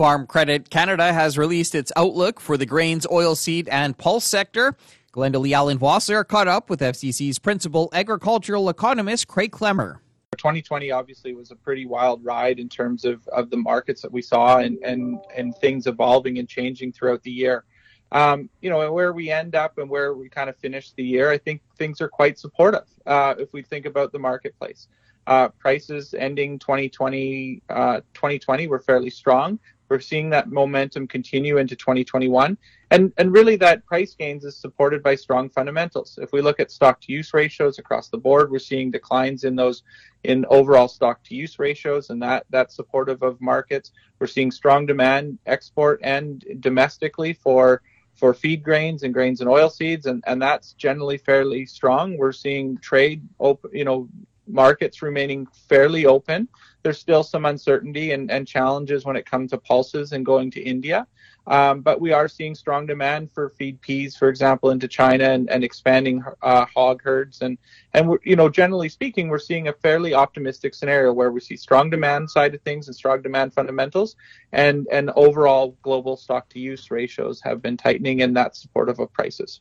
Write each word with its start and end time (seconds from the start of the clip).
Farm 0.00 0.26
Credit 0.26 0.70
Canada 0.70 1.12
has 1.12 1.36
released 1.36 1.74
its 1.74 1.92
outlook 1.94 2.40
for 2.40 2.56
the 2.56 2.64
grains, 2.64 3.06
oilseed, 3.08 3.68
and 3.70 3.98
pulse 3.98 4.24
sector. 4.24 4.74
Glendalee 5.12 5.52
Allen 5.52 5.78
Vossler 5.78 6.26
caught 6.26 6.48
up 6.48 6.70
with 6.70 6.80
FCC's 6.80 7.38
principal 7.38 7.90
agricultural 7.92 8.70
economist, 8.70 9.28
Craig 9.28 9.52
Klemmer. 9.52 9.98
2020 10.38 10.90
obviously 10.90 11.34
was 11.34 11.50
a 11.50 11.54
pretty 11.54 11.84
wild 11.84 12.24
ride 12.24 12.58
in 12.58 12.66
terms 12.66 13.04
of, 13.04 13.28
of 13.28 13.50
the 13.50 13.58
markets 13.58 14.00
that 14.00 14.10
we 14.10 14.22
saw 14.22 14.56
and, 14.60 14.78
and, 14.82 15.18
and 15.36 15.54
things 15.56 15.86
evolving 15.86 16.38
and 16.38 16.48
changing 16.48 16.92
throughout 16.92 17.22
the 17.22 17.30
year. 17.30 17.64
Um, 18.10 18.48
you 18.62 18.70
know, 18.70 18.80
and 18.80 18.94
where 18.94 19.12
we 19.12 19.30
end 19.30 19.54
up 19.54 19.76
and 19.76 19.90
where 19.90 20.14
we 20.14 20.30
kind 20.30 20.48
of 20.48 20.56
finish 20.56 20.92
the 20.92 21.04
year, 21.04 21.30
I 21.30 21.36
think 21.36 21.60
things 21.76 22.00
are 22.00 22.08
quite 22.08 22.38
supportive 22.38 22.86
uh, 23.04 23.34
if 23.38 23.52
we 23.52 23.60
think 23.60 23.84
about 23.84 24.12
the 24.12 24.18
marketplace. 24.18 24.88
Uh, 25.26 25.48
prices 25.48 26.14
ending 26.14 26.58
2020, 26.58 27.60
uh, 27.68 28.00
2020 28.14 28.66
were 28.66 28.80
fairly 28.80 29.10
strong. 29.10 29.58
We're 29.90 29.98
seeing 29.98 30.30
that 30.30 30.48
momentum 30.48 31.08
continue 31.08 31.58
into 31.58 31.74
2021. 31.74 32.56
And, 32.92 33.12
and 33.18 33.32
really, 33.32 33.56
that 33.56 33.84
price 33.84 34.14
gains 34.14 34.44
is 34.44 34.56
supported 34.56 35.02
by 35.02 35.16
strong 35.16 35.50
fundamentals. 35.50 36.16
If 36.22 36.32
we 36.32 36.40
look 36.40 36.60
at 36.60 36.70
stock 36.70 37.00
to 37.02 37.12
use 37.12 37.34
ratios 37.34 37.80
across 37.80 38.08
the 38.08 38.16
board, 38.16 38.52
we're 38.52 38.60
seeing 38.60 38.92
declines 38.92 39.42
in 39.42 39.56
those 39.56 39.82
in 40.22 40.46
overall 40.48 40.86
stock 40.86 41.24
to 41.24 41.34
use 41.34 41.58
ratios, 41.58 42.10
and 42.10 42.22
that, 42.22 42.46
that's 42.50 42.76
supportive 42.76 43.22
of 43.22 43.40
markets. 43.40 43.90
We're 44.20 44.28
seeing 44.28 44.52
strong 44.52 44.86
demand, 44.86 45.38
export 45.46 46.00
and 46.04 46.44
domestically 46.60 47.32
for 47.32 47.82
for 48.14 48.34
feed 48.34 48.62
grains 48.62 49.02
and 49.02 49.14
grains 49.14 49.40
and 49.40 49.48
oil 49.48 49.70
seeds, 49.70 50.06
and, 50.06 50.22
and 50.26 50.40
that's 50.40 50.74
generally 50.74 51.16
fairly 51.16 51.64
strong. 51.64 52.18
We're 52.18 52.32
seeing 52.32 52.76
trade, 52.78 53.26
open, 53.40 53.70
you 53.72 53.84
know, 53.84 54.08
markets 54.46 55.02
remaining 55.02 55.46
fairly 55.68 56.06
open. 56.06 56.48
There's 56.82 56.98
still 56.98 57.22
some 57.22 57.44
uncertainty 57.44 58.12
and, 58.12 58.30
and 58.30 58.46
challenges 58.46 59.04
when 59.04 59.16
it 59.16 59.26
comes 59.26 59.50
to 59.50 59.58
pulses 59.58 60.12
and 60.12 60.24
going 60.24 60.50
to 60.52 60.60
India. 60.60 61.06
Um, 61.46 61.80
but 61.80 62.00
we 62.00 62.12
are 62.12 62.28
seeing 62.28 62.54
strong 62.54 62.86
demand 62.86 63.32
for 63.32 63.50
feed 63.50 63.80
peas, 63.80 64.16
for 64.16 64.28
example, 64.28 64.70
into 64.70 64.86
China 64.86 65.24
and, 65.24 65.50
and 65.50 65.64
expanding 65.64 66.22
uh, 66.42 66.66
hog 66.66 67.02
herds. 67.02 67.40
And, 67.40 67.58
and 67.94 68.08
we're, 68.08 68.18
you 68.24 68.36
know, 68.36 68.48
generally 68.48 68.88
speaking, 68.88 69.28
we're 69.28 69.38
seeing 69.38 69.68
a 69.68 69.72
fairly 69.72 70.14
optimistic 70.14 70.74
scenario 70.74 71.12
where 71.12 71.32
we 71.32 71.40
see 71.40 71.56
strong 71.56 71.90
demand 71.90 72.30
side 72.30 72.54
of 72.54 72.62
things 72.62 72.86
and 72.86 72.94
strong 72.94 73.22
demand 73.22 73.54
fundamentals 73.54 74.16
and, 74.52 74.86
and 74.92 75.10
overall 75.16 75.76
global 75.82 76.16
stock 76.16 76.48
to 76.50 76.60
use 76.60 76.90
ratios 76.90 77.40
have 77.42 77.62
been 77.62 77.76
tightening 77.76 78.22
and 78.22 78.36
that's 78.36 78.60
supportive 78.60 79.00
of 79.00 79.12
prices. 79.12 79.60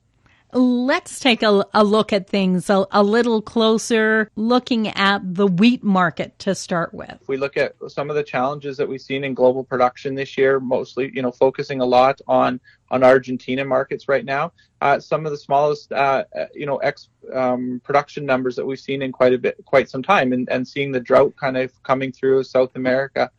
Let's 0.52 1.19
take 1.19 1.44
a, 1.44 1.64
a 1.73 1.83
look 1.83 2.11
at 2.11 2.28
things 2.28 2.69
a, 2.69 2.86
a, 2.92 3.03
little 3.03 3.42
closer, 3.42 4.31
looking 4.36 4.88
at 4.88 5.36
the 5.36 5.45
wheat 5.45 5.83
market 5.83 6.38
to 6.39 6.55
start 6.55 6.94
with. 6.94 7.17
If 7.22 7.28
we 7.28 7.38
look 7.38 7.55
at 7.55 7.75
some 7.88 8.09
of 8.09 8.16
the 8.16 8.23
challenges 8.23 8.75
that 8.77 8.89
we've 8.89 9.02
seen 9.02 9.23
in 9.23 9.36
global 9.36 9.64
production 9.64 10.16
this 10.16 10.38
year, 10.38 10.59
mostly, 10.59 11.11
you 11.14 11.22
know, 11.22 11.31
focusing 11.31 11.81
a 11.81 11.86
lot 11.86 12.20
on 12.27 12.59
on 12.92 13.03
Argentina 13.03 13.64
markets 13.64 14.08
right 14.08 14.25
now. 14.25 14.52
Uh, 14.81 15.00
some 15.00 15.25
of 15.25 15.31
the 15.31 15.38
smallest, 15.38 15.92
uh, 15.92 16.23
you 16.55 16.66
know, 16.66 16.77
ex 16.77 17.09
um, 17.33 17.80
production 17.83 18.25
numbers 18.25 18.55
that 18.55 18.66
we've 18.66 18.80
seen 18.80 19.02
in 19.02 19.11
quite 19.11 19.33
a 19.33 19.38
bit, 19.38 19.64
quite 19.66 19.89
some 19.89 20.02
time, 20.02 20.33
and, 20.33 20.50
and 20.50 20.67
seeing 20.67 20.92
the 20.92 21.00
drought 21.00 21.36
kind 21.36 21.58
of 21.58 21.72
coming 21.83 22.11
through 22.11 22.44
South 22.44 22.75
America 22.75 23.30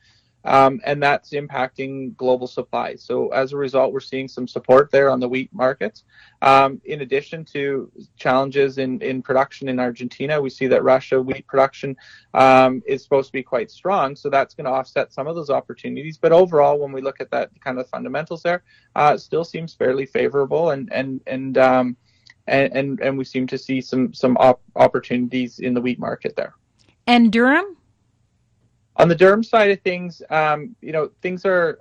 um, 0.44 0.80
and 0.84 1.02
that's 1.02 1.30
impacting 1.30 2.16
global 2.16 2.46
supply. 2.46 2.94
So 2.94 3.28
as 3.28 3.52
a 3.52 3.56
result, 3.56 3.92
we're 3.92 4.00
seeing 4.00 4.28
some 4.28 4.48
support 4.48 4.90
there 4.90 5.10
on 5.10 5.20
the 5.20 5.28
wheat 5.28 5.52
markets. 5.52 6.04
Um, 6.42 6.80
in 6.84 7.02
addition 7.02 7.44
to 7.46 7.90
challenges 8.16 8.78
in, 8.78 9.00
in 9.02 9.20
production 9.20 9.68
in 9.68 9.78
Argentina, 9.78 10.40
we 10.40 10.48
see 10.50 10.66
that 10.68 10.82
Russia 10.82 11.20
wheat 11.20 11.46
production 11.46 11.96
um, 12.32 12.82
is 12.86 13.02
supposed 13.02 13.28
to 13.28 13.32
be 13.32 13.42
quite 13.42 13.70
strong. 13.70 14.16
So 14.16 14.30
that's 14.30 14.54
going 14.54 14.64
to 14.64 14.70
offset 14.70 15.12
some 15.12 15.26
of 15.26 15.36
those 15.36 15.50
opportunities. 15.50 16.16
But 16.16 16.32
overall, 16.32 16.78
when 16.78 16.92
we 16.92 17.02
look 17.02 17.20
at 17.20 17.30
that 17.32 17.50
kind 17.60 17.78
of 17.78 17.88
fundamentals 17.88 18.42
there, 18.42 18.62
uh, 18.96 19.16
still 19.18 19.44
seems 19.44 19.74
fairly 19.74 20.06
favorable 20.06 20.70
and 20.70 20.90
and 20.92 21.20
and 21.26 21.58
um, 21.58 21.96
and, 22.46 22.72
and, 22.74 23.00
and 23.00 23.18
we 23.18 23.24
seem 23.24 23.46
to 23.46 23.58
see 23.58 23.80
some 23.80 24.12
some 24.14 24.36
op- 24.38 24.62
opportunities 24.76 25.58
in 25.58 25.74
the 25.74 25.80
wheat 25.80 25.98
market 25.98 26.34
there. 26.36 26.54
And 27.06 27.32
Durum, 27.32 27.76
on 29.00 29.08
the 29.08 29.16
durum 29.16 29.42
side 29.42 29.70
of 29.70 29.80
things, 29.80 30.20
um, 30.28 30.76
you 30.82 30.92
know, 30.92 31.10
things 31.22 31.46
are, 31.46 31.80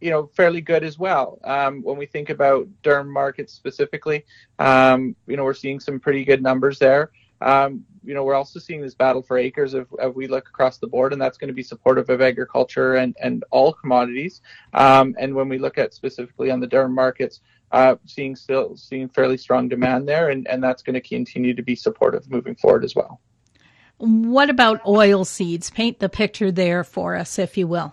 you 0.00 0.10
know, 0.10 0.30
fairly 0.34 0.60
good 0.60 0.84
as 0.84 0.96
well. 0.96 1.40
Um, 1.42 1.82
when 1.82 1.96
we 1.96 2.06
think 2.06 2.30
about 2.30 2.68
durum 2.84 3.08
markets 3.08 3.52
specifically, 3.52 4.24
um, 4.60 5.16
you 5.26 5.36
know, 5.36 5.42
we're 5.42 5.54
seeing 5.54 5.80
some 5.80 5.98
pretty 5.98 6.24
good 6.24 6.40
numbers 6.40 6.78
there. 6.78 7.10
Um, 7.40 7.84
you 8.04 8.14
know, 8.14 8.22
we're 8.22 8.34
also 8.34 8.60
seeing 8.60 8.80
this 8.80 8.94
battle 8.94 9.20
for 9.20 9.36
acres 9.36 9.74
if, 9.74 9.86
if, 9.98 10.14
we 10.14 10.28
look 10.28 10.48
across 10.48 10.78
the 10.78 10.86
board, 10.86 11.12
and 11.12 11.20
that's 11.20 11.38
going 11.38 11.48
to 11.48 11.54
be 11.54 11.62
supportive 11.62 12.08
of 12.08 12.20
agriculture 12.20 12.94
and, 12.94 13.16
and 13.20 13.44
all 13.50 13.72
commodities. 13.72 14.40
Um, 14.74 15.16
and 15.18 15.34
when 15.34 15.48
we 15.48 15.58
look 15.58 15.76
at 15.76 15.92
specifically 15.92 16.52
on 16.52 16.60
the 16.60 16.68
durum 16.68 16.94
markets, 16.94 17.40
uh, 17.72 17.96
seeing 18.06 18.34
still 18.34 18.76
seeing 18.76 19.08
fairly 19.08 19.36
strong 19.36 19.68
demand 19.68 20.08
there, 20.08 20.30
and, 20.30 20.46
and 20.48 20.62
that's 20.62 20.82
going 20.82 20.94
to 20.94 21.00
continue 21.00 21.52
to 21.54 21.62
be 21.62 21.74
supportive 21.74 22.30
moving 22.30 22.54
forward 22.54 22.84
as 22.84 22.94
well. 22.94 23.20
What 23.98 24.48
about 24.48 24.80
oil 24.86 25.24
seeds? 25.24 25.70
Paint 25.70 25.98
the 25.98 26.08
picture 26.08 26.52
there 26.52 26.84
for 26.84 27.16
us, 27.16 27.38
if 27.38 27.56
you 27.58 27.66
will. 27.66 27.92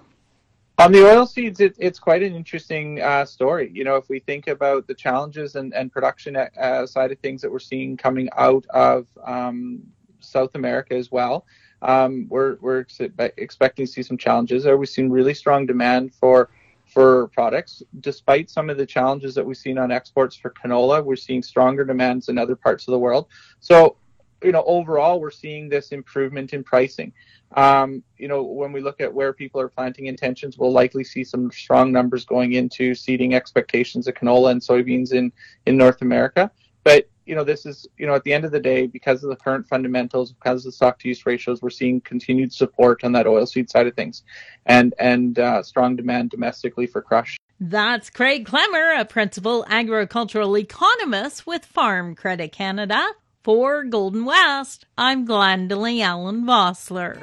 On 0.78 0.92
the 0.92 1.06
oil 1.06 1.26
seeds, 1.26 1.62
it, 1.62 1.76
it's 1.80 2.00
quite 2.00 2.22
an 2.22 2.36
interesting 2.36 3.02
uh, 3.02 3.26
story. 3.26 3.72
You 3.74 3.86
know, 3.86 3.96
if 3.96 4.10
we 4.10 4.20
think 4.20 4.48
about 4.48 4.88
the 4.88 4.94
challenges 4.94 5.56
and, 5.56 5.74
and 5.74 5.92
production 5.92 6.36
uh, 6.36 6.86
side 6.86 7.12
of 7.12 7.20
things 7.20 7.42
that 7.42 7.52
we're 7.52 7.60
seeing 7.60 7.96
coming 7.96 8.30
out 8.36 8.66
of 8.72 9.08
um, 9.26 9.82
South 10.20 10.54
America 10.54 10.94
as 10.96 11.12
well, 11.12 11.46
um, 11.82 12.28
we're, 12.30 12.58
we're 12.62 12.82
ex- 12.82 13.00
expecting 13.38 13.86
to 13.86 13.92
see 13.92 14.04
some 14.04 14.18
challenges 14.18 14.66
there. 14.66 14.78
We've 14.78 14.90
seen 14.90 15.10
really 15.10 15.34
strong 15.34 15.66
demand 15.66 16.14
for 16.14 16.50
for 16.86 17.28
products, 17.30 17.82
despite 18.00 18.50
some 18.50 18.70
of 18.70 18.78
the 18.78 18.86
challenges 18.86 19.34
that 19.36 19.46
we've 19.46 19.58
seen 19.58 19.78
on 19.78 19.92
exports 19.92 20.36
for 20.36 20.52
canola. 20.52 21.04
We're 21.04 21.16
seeing 21.16 21.42
stronger 21.42 21.84
demands 21.84 22.30
in 22.30 22.38
other 22.38 22.56
parts 22.56 22.88
of 22.88 22.92
the 22.92 23.00
world. 23.00 23.28
So 23.60 23.98
you 24.44 24.52
know, 24.52 24.64
overall, 24.66 25.20
we're 25.20 25.32
seeing 25.32 25.70
this 25.70 25.92
improvement 25.92 26.54
in 26.54 26.64
pricing. 26.64 27.14
Um, 27.56 28.04
you 28.18 28.28
know, 28.28 28.44
when 28.44 28.72
we 28.72 28.82
look 28.82 29.00
at 29.00 29.14
where 29.14 29.32
people 29.32 29.62
are 29.62 29.70
planting 29.70 30.08
intentions, 30.08 30.58
we'll 30.58 30.74
likely 30.74 31.04
see 31.04 31.24
some 31.24 31.52
strong 31.52 31.92
numbers 31.92 32.26
going 32.26 32.54
into 32.54 32.96
seeding 32.96 33.34
expectations 33.34 34.08
of 34.08 34.16
canola 34.16 34.52
and 34.52 34.62
soybeans 34.62 35.14
in, 35.14 35.32
in 35.66 35.78
North 35.78 36.02
America. 36.02 36.52
But, 36.84 37.10
you 37.26 37.34
know, 37.34 37.44
this 37.44 37.66
is, 37.66 37.88
you 37.98 38.06
know, 38.06 38.14
at 38.14 38.24
the 38.24 38.34
end 38.34 38.46
of 38.46 38.52
the 38.52 38.60
day, 38.60 38.88
because 38.88 39.24
of 39.24 39.30
the 39.30 39.36
current 39.36 39.68
fundamentals, 39.68 40.34
because 40.34 40.62
of 40.62 40.72
the 40.72 40.76
stock 40.76 41.00
to 41.00 41.08
use 41.08 41.26
ratios, 41.26 41.62
we're 41.62 41.70
seeing 41.70 42.02
continued 42.02 42.52
support 42.54 43.04
on 43.04 43.12
that 43.14 43.26
oilseed 43.26 43.70
side 43.70 43.88
of 43.88 43.96
things 43.96 44.24
and, 44.66 44.94
and 45.00 45.40
uh, 45.40 45.64
strong 45.64 45.96
demand 45.96 46.30
domestically 46.30 46.86
for 46.86 47.02
crush. 47.02 47.38
That's 47.60 48.10
Craig 48.10 48.46
Klemmer, 48.46 49.00
a 49.00 49.06
principal 49.06 49.66
agricultural 49.70 50.58
economist 50.58 51.48
with 51.48 51.66
Farm 51.66 52.14
Credit 52.14 52.52
Canada. 52.52 53.04
For 53.46 53.84
Golden 53.84 54.26
West, 54.26 54.88
I'm 54.98 55.28
Glendalee 55.28 56.02
Allen 56.02 56.46
Vossler. 56.46 57.22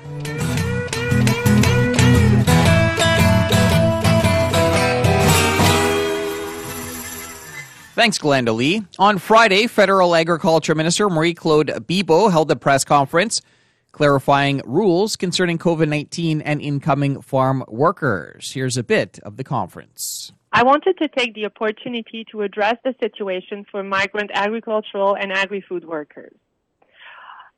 Thanks, 7.97 8.19
Glendalee. 8.19 8.87
On 9.01 9.19
Friday, 9.19 9.67
Federal 9.67 10.15
Agriculture 10.15 10.77
Minister 10.77 11.11
Marie 11.11 11.35
Claude 11.35 11.67
Bibeau 11.89 12.31
held 12.31 12.53
a 12.53 12.57
press 12.57 12.85
conference 12.85 13.43
clarifying 13.93 14.61
rules 14.65 15.17
concerning 15.17 15.59
COVID 15.59 15.89
19 15.89 16.41
and 16.43 16.61
incoming 16.61 17.21
farm 17.21 17.65
workers. 17.69 18.53
Here's 18.53 18.77
a 18.77 18.83
bit 18.83 19.19
of 19.23 19.37
the 19.37 19.45
conference. 19.45 20.33
I 20.53 20.65
wanted 20.65 20.99
to 20.99 21.09
take 21.09 21.35
the 21.35 21.47
opportunity 21.47 22.27
to 22.31 22.43
address 22.43 22.77
the 22.85 22.95
situation 23.01 23.65
for 23.71 23.83
migrant 23.83 24.31
agricultural 24.35 25.17
and 25.17 25.33
agri-food 25.33 25.85
workers. 25.87 26.35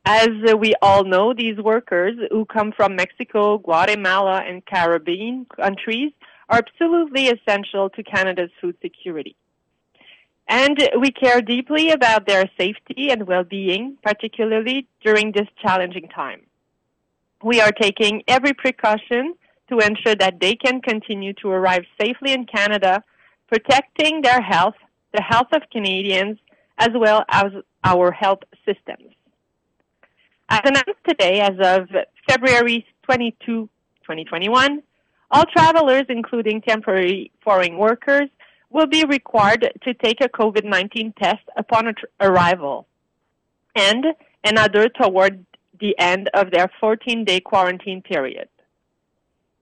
As 0.05 0.29
we 0.57 0.75
all 0.81 1.03
know, 1.03 1.33
these 1.33 1.57
workers 1.57 2.13
who 2.29 2.45
come 2.45 2.71
from 2.71 2.95
Mexico, 2.95 3.57
Guatemala, 3.57 4.43
and 4.47 4.65
Caribbean 4.65 5.45
countries 5.55 6.11
are 6.47 6.59
absolutely 6.59 7.27
essential 7.27 7.89
to 7.89 8.03
Canada's 8.03 8.51
food 8.61 8.77
security. 8.81 9.35
And 10.47 10.77
we 10.99 11.11
care 11.11 11.41
deeply 11.41 11.89
about 11.91 12.27
their 12.27 12.49
safety 12.57 13.09
and 13.09 13.25
well-being, 13.27 13.97
particularly 14.03 14.87
during 15.03 15.31
this 15.31 15.47
challenging 15.61 16.07
time. 16.09 16.41
We 17.43 17.61
are 17.61 17.71
taking 17.71 18.23
every 18.27 18.53
precaution 18.53 19.35
to 19.69 19.79
ensure 19.79 20.15
that 20.15 20.39
they 20.39 20.55
can 20.55 20.81
continue 20.81 21.33
to 21.33 21.49
arrive 21.49 21.83
safely 21.99 22.33
in 22.33 22.45
Canada, 22.45 23.03
protecting 23.47 24.21
their 24.21 24.41
health, 24.41 24.75
the 25.13 25.21
health 25.21 25.47
of 25.51 25.63
Canadians, 25.71 26.37
as 26.77 26.89
well 26.93 27.23
as 27.29 27.45
our 27.83 28.11
health 28.11 28.39
systems. 28.65 29.13
As 30.49 30.61
announced 30.63 31.03
today, 31.07 31.39
as 31.39 31.57
of 31.59 31.87
February 32.29 32.85
22, 33.03 33.67
2021, 34.03 34.83
all 35.31 35.43
travelers, 35.45 36.03
including 36.09 36.61
temporary 36.61 37.31
foreign 37.43 37.77
workers, 37.77 38.29
will 38.69 38.87
be 38.87 39.03
required 39.05 39.71
to 39.83 39.93
take 39.93 40.21
a 40.21 40.29
COVID-19 40.29 41.15
test 41.15 41.43
upon 41.57 41.93
arrival 42.19 42.87
and 43.75 44.05
another 44.43 44.89
toward 44.89 45.45
the 45.79 45.97
end 45.99 46.29
of 46.33 46.51
their 46.51 46.69
14-day 46.81 47.41
quarantine 47.41 48.01
period. 48.01 48.47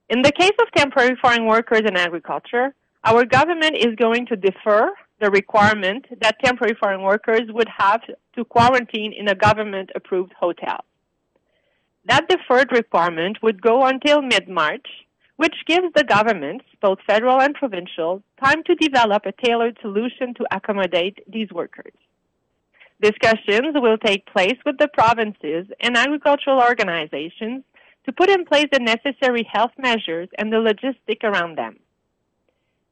In 0.08 0.22
the 0.22 0.32
case 0.32 0.52
of 0.60 0.70
temporary 0.76 1.16
foreign 1.20 1.46
workers 1.46 1.82
in 1.86 1.96
agriculture, 1.96 2.74
our 3.04 3.24
government 3.24 3.76
is 3.76 3.94
going 3.96 4.26
to 4.26 4.36
defer 4.36 4.92
the 5.20 5.30
requirement 5.30 6.06
that 6.20 6.38
temporary 6.42 6.76
foreign 6.78 7.02
workers 7.02 7.42
would 7.48 7.68
have 7.68 8.02
to 8.34 8.44
quarantine 8.44 9.12
in 9.12 9.28
a 9.28 9.34
government 9.34 9.90
approved 9.94 10.32
hotel. 10.38 10.84
That 12.06 12.28
deferred 12.28 12.70
requirement 12.72 13.38
would 13.42 13.62
go 13.62 13.84
until 13.84 14.20
mid 14.20 14.48
March, 14.48 14.86
which 15.36 15.54
gives 15.66 15.92
the 15.94 16.04
governments, 16.04 16.64
both 16.80 16.98
federal 17.06 17.40
and 17.40 17.54
provincial, 17.54 18.22
time 18.42 18.62
to 18.64 18.74
develop 18.76 19.26
a 19.26 19.32
tailored 19.44 19.76
solution 19.80 20.34
to 20.34 20.46
accommodate 20.50 21.18
these 21.26 21.50
workers. 21.50 21.92
Discussions 23.00 23.74
will 23.74 23.98
take 23.98 24.26
place 24.26 24.56
with 24.64 24.78
the 24.78 24.88
provinces 24.88 25.66
and 25.80 25.96
agricultural 25.96 26.60
organizations 26.60 27.64
to 28.06 28.12
put 28.12 28.30
in 28.30 28.44
place 28.44 28.66
the 28.70 28.78
necessary 28.78 29.46
health 29.50 29.72
measures 29.78 30.28
and 30.38 30.52
the 30.52 30.56
logistic 30.56 31.24
around 31.24 31.58
them. 31.58 31.78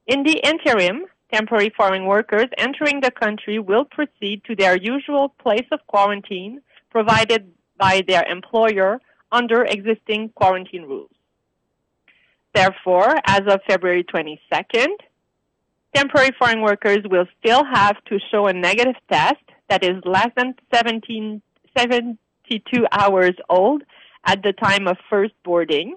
In 0.07 0.23
the 0.23 0.39
interim, 0.43 1.05
temporary 1.31 1.71
foreign 1.75 2.05
workers 2.05 2.47
entering 2.57 2.99
the 2.99 3.11
country 3.11 3.57
will 3.57 3.85
proceed 3.85 4.43
to 4.43 4.55
their 4.55 4.75
usual 4.75 5.29
place 5.29 5.67
of 5.71 5.79
quarantine 5.87 6.61
provided 6.91 7.51
by 7.77 8.03
their 8.07 8.23
employer 8.29 8.99
under 9.31 9.63
existing 9.63 10.29
quarantine 10.35 10.83
rules. 10.83 11.12
Therefore, 12.53 13.15
as 13.25 13.41
of 13.47 13.59
February 13.67 14.03
22nd, 14.03 14.95
temporary 15.95 16.31
foreign 16.37 16.61
workers 16.61 16.99
will 17.05 17.25
still 17.39 17.63
have 17.65 18.03
to 18.05 18.19
show 18.31 18.47
a 18.47 18.53
negative 18.53 18.95
test 19.11 19.43
that 19.69 19.83
is 19.83 20.01
less 20.05 20.29
than 20.37 20.53
17, 20.73 21.41
72 21.77 22.85
hours 22.91 23.33
old 23.49 23.83
at 24.25 24.43
the 24.43 24.53
time 24.53 24.87
of 24.87 24.97
first 25.09 25.33
boarding 25.43 25.95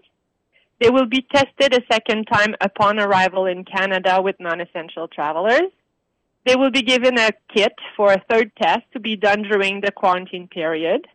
they 0.80 0.90
will 0.90 1.06
be 1.06 1.26
tested 1.34 1.72
a 1.72 1.80
second 1.90 2.26
time 2.26 2.54
upon 2.60 2.98
arrival 2.98 3.46
in 3.46 3.64
Canada 3.64 4.20
with 4.20 4.36
non-essential 4.38 5.08
travelers. 5.08 5.70
They 6.44 6.54
will 6.54 6.70
be 6.70 6.82
given 6.82 7.18
a 7.18 7.30
kit 7.52 7.72
for 7.96 8.12
a 8.12 8.22
third 8.30 8.52
test 8.60 8.82
to 8.92 9.00
be 9.00 9.16
done 9.16 9.42
during 9.42 9.80
the 9.80 9.90
quarantine 9.90 10.48
period. 10.48 11.06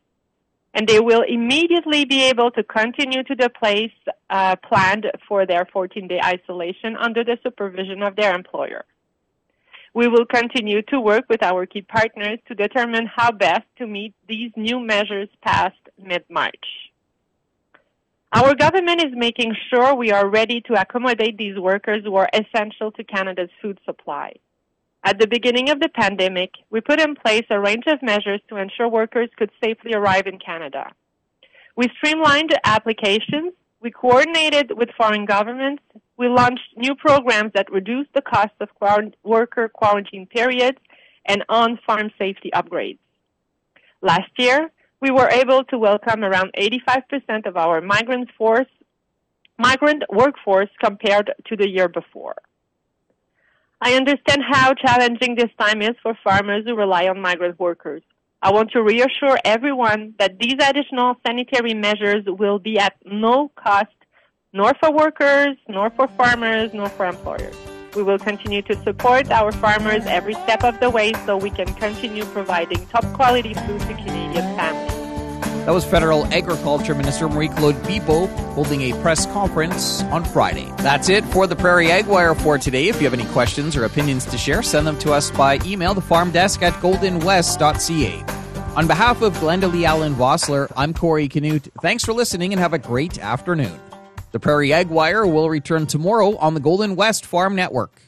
And 0.74 0.88
they 0.88 1.00
will 1.00 1.24
immediately 1.28 2.06
be 2.06 2.24
able 2.24 2.50
to 2.52 2.64
continue 2.64 3.24
to 3.24 3.36
the 3.36 3.50
place 3.50 3.92
uh, 4.30 4.56
planned 4.56 5.12
for 5.28 5.46
their 5.46 5.66
14 5.72 6.08
day 6.08 6.22
isolation 6.24 6.96
under 6.98 7.24
the 7.24 7.38
supervision 7.44 8.02
of 8.04 8.16
their 8.16 8.34
employer. 8.34 8.86
We 9.94 10.08
will 10.08 10.26
continue 10.26 10.82
to 10.84 11.02
work 11.02 11.26
with 11.30 11.44
our 11.44 11.66
key 11.66 11.82
partners 11.82 12.40
to 12.48 12.56
determine 12.56 13.08
how 13.08 13.32
best 13.32 13.66
to 13.80 13.88
meet 13.88 14.14
these 14.28 14.52
new 14.56 14.80
measures 14.80 15.28
past 15.42 15.76
mid 16.02 16.24
March. 16.30 16.66
Our 18.34 18.56
government 18.56 19.04
is 19.04 19.12
making 19.14 19.58
sure 19.70 19.94
we 19.94 20.12
are 20.12 20.30
ready 20.30 20.62
to 20.62 20.80
accommodate 20.80 21.38
these 21.38 21.60
workers 21.60 22.04
who 22.06 22.16
are 22.16 22.30
essential 22.34 22.90
to 22.94 23.04
Canada's 23.04 23.50
food 23.62 23.78
supply. 23.86 24.36
At 25.04 25.18
the 25.18 25.28
beginning 25.28 25.72
of 25.72 25.80
the 25.80 25.90
pandemic, 25.90 26.52
we 26.70 26.80
put 26.80 27.02
in 27.02 27.16
place 27.16 27.46
a 27.50 27.60
range 27.60 27.86
of 27.88 28.04
measures 28.04 28.40
to 28.50 28.58
ensure 28.58 28.88
workers 28.88 29.30
could 29.36 29.50
safely 29.64 29.94
arrive 29.94 30.28
in 30.28 30.38
Canada. 30.38 30.92
We 31.76 31.88
streamlined 31.98 32.56
applications, 32.64 33.54
we 33.82 33.90
coordinated 33.90 34.74
with 34.78 34.90
foreign 34.96 35.26
governments, 35.26 35.82
we 36.18 36.28
launched 36.28 36.78
new 36.78 36.94
programs 36.94 37.52
that 37.54 37.72
reduce 37.72 38.06
the 38.14 38.22
cost 38.22 38.54
of 38.60 38.70
worker 39.24 39.70
quarantine 39.70 40.28
periods 40.28 40.78
and 41.26 41.44
on-farm 41.50 42.12
safety 42.20 42.52
upgrades. 42.54 43.00
Last 44.04 44.30
year, 44.38 44.72
we 45.00 45.10
were 45.10 45.30
able 45.30 45.64
to 45.66 45.80
welcome 45.80 46.24
around 46.24 46.52
85% 46.56 47.48
of 47.48 47.58
our 47.58 47.82
migrant 47.82 48.30
force, 48.38 48.70
migrant 49.58 50.04
workforce 50.12 50.70
compared 50.80 51.34
to 51.48 51.56
the 51.56 51.68
year 51.68 51.88
before. 51.88 52.36
I 53.84 53.94
understand 53.96 54.44
how 54.48 54.76
challenging 54.76 55.36
this 55.36 55.50
time 55.60 55.82
is 55.82 55.96
for 56.04 56.16
farmers 56.24 56.66
who 56.68 56.76
rely 56.76 57.08
on 57.08 57.20
migrant 57.20 57.60
workers. 57.60 58.04
I 58.44 58.52
want 58.52 58.72
to 58.72 58.84
reassure 58.84 59.40
everyone 59.44 60.14
that 60.20 60.38
these 60.38 60.56
additional 60.62 61.16
sanitary 61.26 61.74
measures 61.74 62.24
will 62.28 62.60
be 62.60 62.78
at 62.78 62.96
no 63.06 63.50
cost 63.56 63.90
nor 64.54 64.74
for 64.80 64.92
workers, 64.92 65.58
nor 65.68 65.90
for 65.90 66.08
farmers, 66.10 66.74
nor 66.76 66.90
for 66.90 67.08
employers. 67.08 67.56
We 67.96 68.04
will 68.04 68.20
continue 68.20 68.62
to 68.64 68.76
support 68.84 69.32
our 69.32 69.52
farmers 69.52 70.06
every 70.06 70.34
step 70.34 70.64
of 70.64 70.80
the 70.80 70.90
way 70.90 71.14
so 71.26 71.38
we 71.38 71.50
can 71.50 71.74
continue 71.74 72.26
providing 72.26 72.86
top 72.88 73.06
quality 73.14 73.54
food 73.54 73.82
to 73.82 73.94
Canadian 73.96 74.56
families. 74.58 74.91
That 75.66 75.76
was 75.76 75.86
Federal 75.86 76.26
Agriculture 76.34 76.96
Minister 76.96 77.30
Marie-Claude 77.30 77.76
Bibeau 77.84 78.26
holding 78.54 78.82
a 78.82 79.00
press 79.02 79.28
conference 79.28 80.02
on 80.06 80.26
Friday. 80.26 80.72
That's 80.78 81.08
it 81.08 81.24
for 81.26 81.46
the 81.46 81.56
Prairie 81.56 81.92
Ag 81.92 82.08
Wire 82.08 82.34
for 82.34 82.58
today. 82.58 82.88
If 82.88 82.96
you 82.98 83.04
have 83.04 83.14
any 83.14 83.32
questions 83.32 83.76
or 83.76 83.86
opinions 83.86 84.26
to 84.26 84.40
share, 84.40 84.64
send 84.64 84.88
them 84.88 84.98
to 85.00 85.14
us 85.14 85.30
by 85.30 85.60
email, 85.64 85.94
the 85.94 86.02
farm 86.02 86.32
desk 86.32 86.64
at 86.64 86.74
goldenwest.ca. 86.82 88.26
On 88.76 88.88
behalf 88.88 89.22
of 89.22 89.36
Glenda 89.36 89.72
Lee 89.72 89.86
Allen 89.86 90.16
Vossler, 90.16 90.72
I'm 90.76 90.96
Corey 90.96 91.28
Canute. 91.28 91.68
Thanks 91.80 92.04
for 92.04 92.14
listening 92.14 92.54
and 92.54 92.60
have 92.60 92.74
a 92.74 92.80
great 92.80 93.20
afternoon. 93.20 93.80
The 94.32 94.40
Prairie 94.40 94.74
Ag 94.74 94.88
Wire 94.88 95.28
will 95.28 95.50
return 95.50 95.86
tomorrow 95.86 96.38
on 96.38 96.56
the 96.56 96.60
Golden 96.60 96.96
West 96.96 97.24
Farm 97.24 97.56
Network. 97.56 98.02